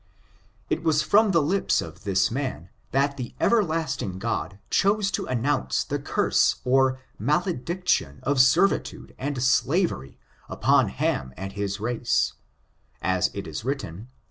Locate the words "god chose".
4.17-5.11